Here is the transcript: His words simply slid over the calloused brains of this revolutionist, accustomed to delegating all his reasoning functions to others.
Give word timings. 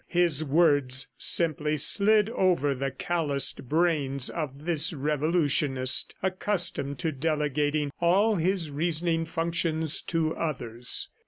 His 0.07 0.43
words 0.43 1.09
simply 1.19 1.77
slid 1.77 2.27
over 2.31 2.73
the 2.73 2.89
calloused 2.89 3.69
brains 3.69 4.31
of 4.31 4.65
this 4.65 4.93
revolutionist, 4.93 6.15
accustomed 6.23 6.97
to 6.97 7.11
delegating 7.11 7.91
all 8.01 8.37
his 8.37 8.71
reasoning 8.71 9.25
functions 9.25 10.01
to 10.01 10.35
others. 10.35 11.09